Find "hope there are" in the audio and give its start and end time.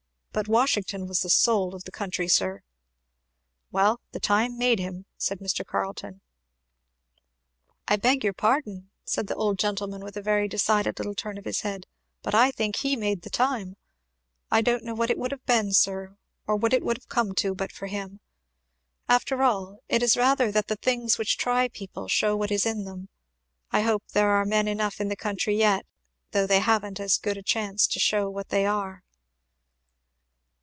23.81-24.45